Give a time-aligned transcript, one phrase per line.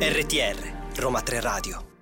[0.00, 0.56] RTR,
[0.96, 1.95] Roma 3 Radio.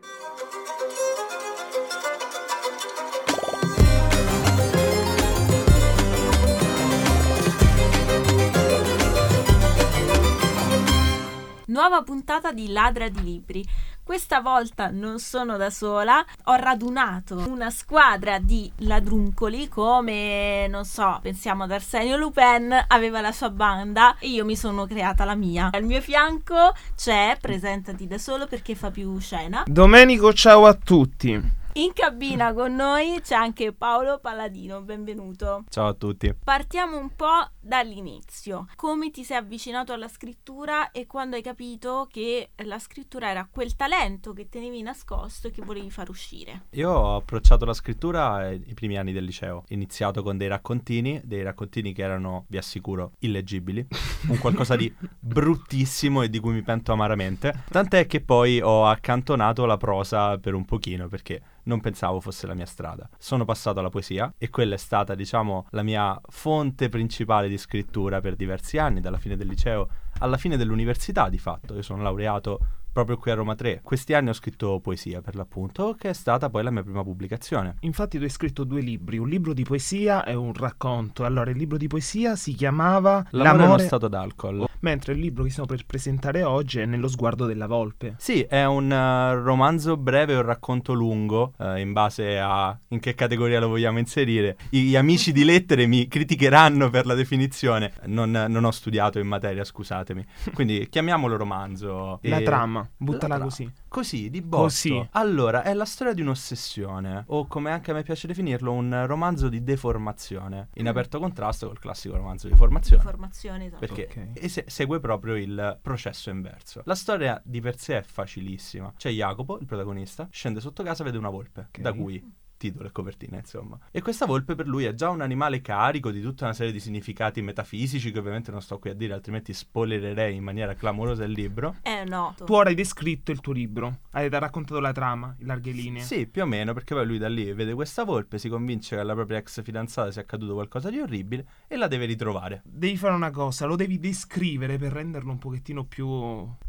[11.87, 13.63] Nuova puntata di Ladra di Libri.
[14.03, 21.19] Questa volta non sono da sola, ho radunato una squadra di ladruncoli come, non so,
[21.21, 25.69] pensiamo ad Arsenio Lupin, aveva la sua banda e io mi sono creata la mia.
[25.73, 29.65] Al mio fianco c'è, presentati da solo perché fa più scena.
[29.67, 31.63] Domenico, ciao a tutti.
[31.77, 35.65] In cabina con noi c'è anche Paolo Palladino, benvenuto.
[35.69, 36.33] Ciao a tutti.
[36.45, 38.67] Partiamo un po' dall'inizio.
[38.77, 43.75] Come ti sei avvicinato alla scrittura e quando hai capito che la scrittura era quel
[43.75, 46.67] talento che tenevi nascosto e che volevi far uscire?
[46.71, 49.57] Io ho approcciato la scrittura i primi anni del liceo.
[49.57, 53.87] Ho iniziato con dei raccontini, dei raccontini che erano, vi assicuro, illeggibili.
[54.29, 57.65] Un qualcosa di bruttissimo e di cui mi pento amaramente.
[57.69, 62.55] Tant'è che poi ho accantonato la prosa per un pochino perché non pensavo fosse la
[62.55, 63.09] mia strada.
[63.19, 68.21] Sono passato alla poesia e quella è stata, diciamo, la mia fonte principale di scrittura
[68.21, 69.89] per diversi anni, dalla fine del liceo
[70.19, 71.75] alla fine dell'università, di fatto.
[71.75, 72.59] Io sono laureato
[72.95, 73.81] proprio qui a Roma 3.
[73.83, 77.75] Questi anni ho scritto poesia, per l'appunto, che è stata poi la mia prima pubblicazione.
[77.81, 81.25] Infatti tu hai scritto due libri, un libro di poesia e un racconto.
[81.25, 83.65] Allora, il libro di poesia si chiamava L'amore, L'amore...
[83.65, 84.69] è uno stato d'alcol.
[84.81, 88.15] Mentre il libro che stiamo per presentare oggi è Nello sguardo della volpe.
[88.19, 93.15] Sì, è un uh, romanzo breve, un racconto lungo, uh, in base a in che
[93.15, 94.57] categoria lo vogliamo inserire.
[94.71, 97.93] I, gli amici di lettere mi criticheranno per la definizione.
[98.05, 100.25] Non, non ho studiato in materia, scusatemi.
[100.55, 102.21] Quindi chiamiamolo romanzo.
[102.23, 102.43] La e...
[102.43, 103.71] trama buttala così.
[103.89, 104.63] Così, di botto.
[104.65, 105.09] Così.
[105.13, 109.49] Allora, è la storia di un'ossessione, o come anche a me piace definirlo, un romanzo
[109.49, 110.89] di deformazione, in mm.
[110.89, 113.03] aperto contrasto col classico romanzo di formazione.
[113.03, 113.81] Formazione, esatto.
[113.81, 114.49] Perché okay.
[114.49, 116.83] se- segue proprio il processo inverso.
[116.85, 118.93] La storia di per sé è facilissima.
[118.97, 121.83] C'è Jacopo, il protagonista, scende sotto casa, vede una volpe, okay.
[121.83, 123.79] da cui titolo e copertina, insomma.
[123.91, 126.81] E questa volpe per lui è già un animale carico di tutta una serie di
[126.81, 131.33] significati metafisici che ovviamente non sto qui a dire, altrimenti spoilererei in maniera clamorosa il
[131.33, 131.77] libro.
[131.83, 132.35] Eh no.
[132.43, 136.03] Tu ora hai descritto il tuo libro, hai raccontato la trama, in larghe linee.
[136.03, 139.01] Sì, più o meno, perché poi lui da lì vede questa volpe, si convince che
[139.03, 142.63] alla propria ex fidanzata sia accaduto qualcosa di orribile e la deve ritrovare.
[142.65, 146.09] Devi fare una cosa, lo devi descrivere per renderlo un pochettino più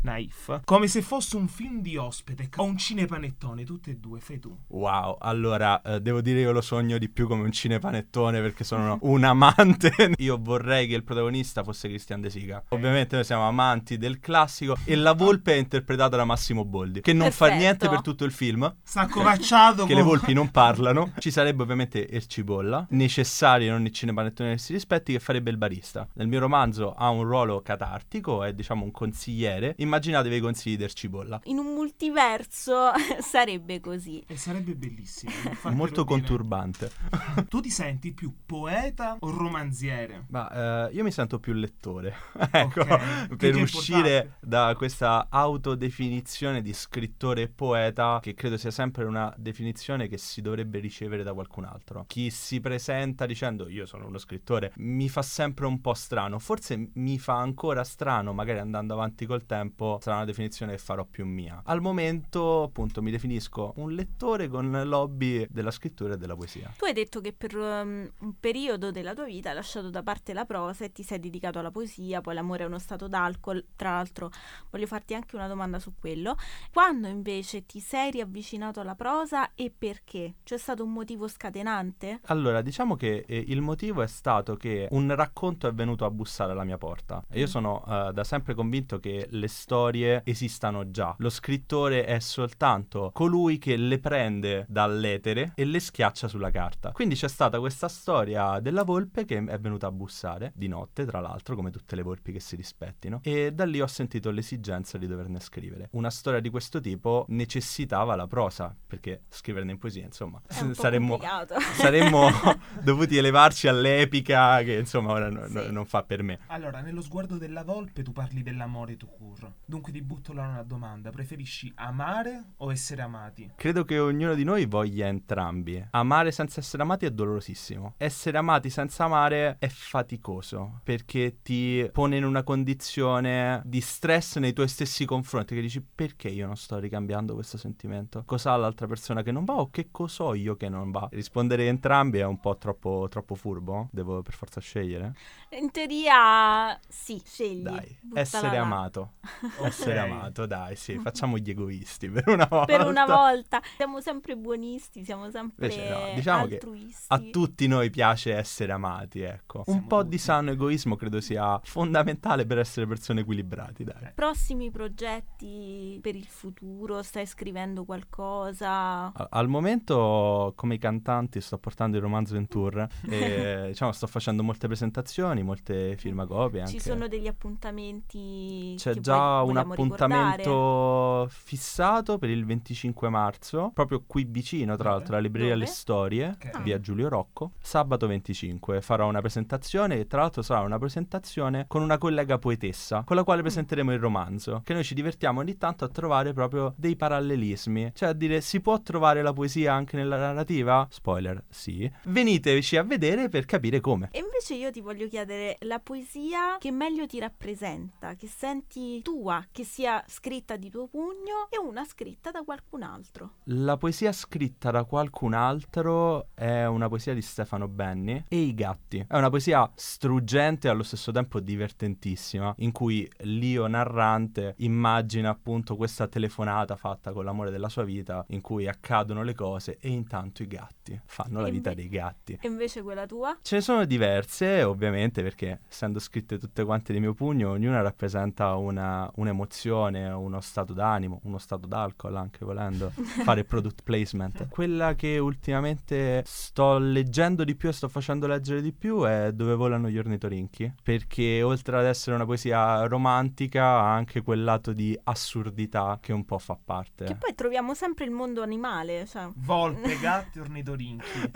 [0.01, 4.39] naif, come se fosse un film di ospite o un cinepanettone, tutte e due, fai
[4.39, 4.57] tu.
[4.67, 8.97] Wow, allora eh, devo dire io lo sogno di più come un cinepanettone perché sono
[9.01, 9.93] un amante.
[10.17, 12.63] io vorrei che il protagonista fosse Christian De Sica.
[12.69, 17.13] Ovviamente noi siamo amanti del classico e la volpe è interpretata da Massimo Boldi, che
[17.13, 17.51] non Perfetto.
[17.51, 18.75] fa niente per tutto il film.
[18.83, 19.85] Sta covacciato.
[19.87, 21.11] che le volpi non parlano.
[21.19, 26.07] Ci sarebbe ovviamente Ercibolla, necessario in ogni cinepanettone che si rispetti, che farebbe il barista.
[26.13, 29.75] Nel mio romanzo ha un ruolo catartico, è diciamo un consigliere.
[29.77, 31.41] Immaginatevi i consigli di Ercibolla.
[31.43, 32.91] In un multiverso
[33.21, 34.23] sarebbe così.
[34.25, 35.31] E sarebbe bellissimo
[35.75, 36.91] molto conturbante.
[37.49, 40.25] tu ti senti più poeta o romanziere?
[40.29, 42.15] Ma uh, io mi sento più lettore.
[42.51, 43.35] ecco, okay.
[43.35, 50.07] per uscire da questa autodefinizione di scrittore e poeta, che credo sia sempre una definizione
[50.07, 52.05] che si dovrebbe ricevere da qualcun altro.
[52.07, 56.39] Chi si presenta dicendo io sono uno scrittore mi fa sempre un po' strano.
[56.39, 61.05] Forse mi fa ancora strano, magari andando avanti col tempo, sarà una definizione che farò
[61.05, 61.61] più mia.
[61.65, 66.73] Al momento, appunto, mi definisco un lettore con l'hobby della scrittura e della poesia.
[66.77, 70.33] Tu hai detto che per um, un periodo della tua vita hai lasciato da parte
[70.33, 73.91] la prosa e ti sei dedicato alla poesia, poi l'amore è uno stato d'alcol, tra
[73.91, 74.29] l'altro
[74.69, 76.35] voglio farti anche una domanda su quello.
[76.71, 80.35] Quando invece ti sei riavvicinato alla prosa e perché?
[80.43, 82.19] C'è stato un motivo scatenante?
[82.25, 86.51] Allora, diciamo che eh, il motivo è stato che un racconto è venuto a bussare
[86.51, 87.23] alla mia porta.
[87.29, 87.49] E io mm.
[87.49, 91.15] sono uh, da sempre convinto che le storie esistano già.
[91.19, 96.91] Lo scrittore è soltanto colui che le prende dall'etere e le schiaccia sulla carta.
[96.91, 101.19] Quindi c'è stata questa storia della volpe che è venuta a bussare di notte, tra
[101.19, 105.07] l'altro, come tutte le volpi che si rispettino, e da lì ho sentito l'esigenza di
[105.07, 105.89] doverne scrivere.
[105.91, 110.41] Una storia di questo tipo necessitava la prosa, perché scriverne in poesia, insomma,
[110.73, 111.19] saremmo,
[111.75, 112.29] saremmo
[112.81, 115.53] dovuti elevarci all'epica che insomma ora no, sì.
[115.53, 116.39] no, non fa per me.
[116.47, 119.51] Allora, nello sguardo della volpe tu parli dell'amore tu cur.
[119.65, 123.51] Dunque ti butto là una domanda, preferisci amare o essere amati?
[123.55, 125.85] Credo che ognuno di noi voglia entrare entrambi.
[125.91, 127.95] Amare senza essere amati è dolorosissimo.
[127.97, 134.53] Essere amati senza amare è faticoso perché ti pone in una condizione di stress nei
[134.53, 138.23] tuoi stessi confronti che dici perché io non sto ricambiando questo sentimento?
[138.25, 141.07] Cos'ha l'altra persona che non va o che cos'ho io che non va?
[141.11, 143.89] Rispondere entrambi è un po' troppo, troppo furbo?
[143.91, 145.13] Devo per forza scegliere?
[145.51, 147.61] In teoria sì, scegli.
[147.61, 148.61] Dai, essere là.
[148.61, 149.13] amato.
[149.57, 149.65] Ok.
[149.65, 152.77] Essere amato, dai, sì, facciamo gli egoisti per una volta.
[152.77, 157.05] Per una volta siamo sempre buonisti, siamo sempre Invece no, diciamo che altruisti.
[157.07, 159.59] A tutti noi piace essere amati, ecco.
[159.59, 160.09] Un Siamo po' tutti.
[160.09, 164.11] di sano egoismo credo sia fondamentale per essere persone equilibrati, dai.
[164.15, 167.01] Prossimi progetti per il futuro?
[167.03, 169.11] Stai scrivendo qualcosa?
[169.13, 174.07] A- Al momento, come i cantanti, sto portando il romanzo in tour e diciamo sto
[174.07, 176.61] facendo molte presentazioni, molte firmacopie.
[176.61, 176.71] Anche.
[176.73, 178.75] Ci sono degli appuntamenti?
[178.77, 185.14] C'è che già un appuntamento fissato per il 25 marzo, proprio qui vicino, tra l'altro,
[185.15, 185.65] alla libreria Dove?
[185.65, 186.61] Le Storie, Ok.
[186.61, 187.51] via Giulio Rocco.
[187.59, 193.03] Sabato 25 farò una presentazione e tra l'altro sarà una presentazione con una collega poetessa
[193.05, 196.73] con la quale presenteremo il romanzo, che noi ci divertiamo ogni tanto a trovare proprio
[196.77, 200.87] dei parallelismi, cioè a dire si può trovare la poesia anche nella narrativa?
[200.89, 201.89] Spoiler, sì.
[202.03, 204.09] Veniteci a vedere per capire come.
[204.11, 209.45] E invece io ti voglio chiedere la poesia che meglio ti rappresenta, che senti tua,
[209.51, 213.31] che sia scritta di tuo pugno e una scritta da qualcun altro.
[213.45, 215.03] La poesia scritta da qualcun
[215.33, 219.05] altro è una poesia di Stefano Benni e I gatti.
[219.07, 225.75] È una poesia struggente e allo stesso tempo divertentissima, in cui l'io narrante immagina appunto
[225.75, 230.43] questa telefonata fatta con l'amore della sua vita, in cui accadono le cose e intanto
[230.43, 232.37] i gatti fanno la vita inve- dei gatti.
[232.41, 233.37] E invece quella tua?
[233.41, 238.55] Ce ne sono diverse, ovviamente, perché essendo scritte tutte quante di mio pugno, ognuna rappresenta
[238.55, 242.91] una, un'emozione, uno stato d'animo, uno stato d'alcol, anche volendo
[243.23, 244.47] fare product placement.
[244.49, 249.55] Quella che ultimamente sto leggendo di più e sto facendo leggere di più è Dove
[249.55, 254.97] volano gli ornitorinchi, perché oltre ad essere una poesia romantica ha anche quel lato di
[255.03, 257.05] assurdità che un po' fa parte.
[257.05, 259.27] Che poi troviamo sempre il mondo animale, cioè...
[259.35, 261.31] Volpe, gatti, ornitorinchi.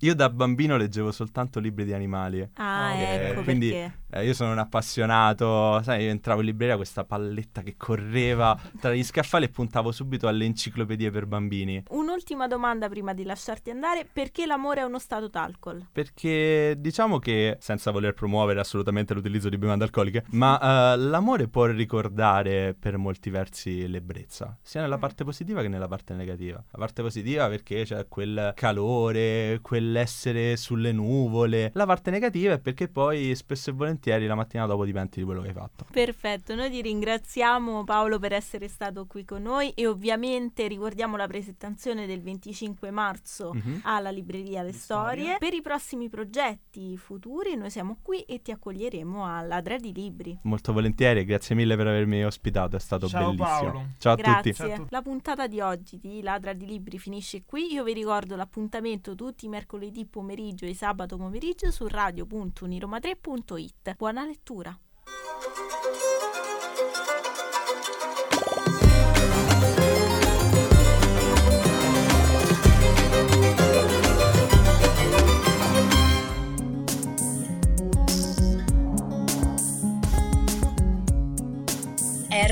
[0.00, 2.48] Io da bambino leggevo soltanto libri di animali.
[2.54, 4.02] Ah, Ok, ecco quindi perché.
[4.14, 8.92] Eh, io sono un appassionato, sai, io entravo in libreria questa palletta che correva tra
[8.92, 11.82] gli scaffali e puntavo subito alle enciclopedie per bambini.
[11.88, 15.86] Un'ultima domanda prima di lasciarti andare, perché l'amore è uno stato d'alcol?
[15.92, 21.66] Perché diciamo che, senza voler promuovere assolutamente l'utilizzo di bevande alcoliche, ma eh, l'amore può
[21.66, 25.00] ricordare per molti versi l'ebbrezza, sia nella Mm.
[25.00, 26.62] parte positiva che nella parte negativa.
[26.70, 31.70] La parte positiva perché c'è quel calore, quell'essere sulle nuvole.
[31.74, 35.42] La parte negativa è perché poi spesso e volentieri la mattina dopo dipenti di quello
[35.42, 35.86] che hai fatto.
[35.90, 41.26] Perfetto, noi ti ringraziamo Paolo per essere stato qui con noi e ovviamente ricordiamo la
[41.26, 43.80] presentazione del 25 marzo Mhm.
[43.84, 45.22] alla libreria Le Le Storie.
[45.24, 45.38] Storie.
[45.38, 50.38] Per i prossimi progetti futuri noi siamo qui e ti accoglieremo alla Ladra di Libri.
[50.42, 53.46] Molto volentieri e grazie mille per avermi ospitato, è stato Ciao, bellissimo.
[53.46, 53.86] Paolo.
[53.98, 54.52] Ciao a Grazie.
[54.52, 54.54] tutti.
[54.54, 54.88] Ciao a tutti.
[54.90, 57.72] La puntata di oggi di Ladra di Libri finisce qui.
[57.72, 63.94] Io vi ricordo l'appuntamento tutti i mercoledì pomeriggio e sabato pomeriggio su radio.uniroma3.it.
[63.96, 64.76] Buona lettura.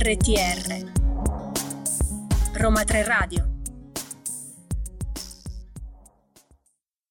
[0.03, 0.91] RTR
[2.55, 3.52] Roma 3 Radio